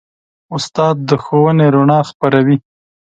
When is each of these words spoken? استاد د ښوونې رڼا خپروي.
استاد 0.55 0.95
د 1.09 1.11
ښوونې 1.23 1.67
رڼا 1.75 1.99
خپروي. 2.09 2.57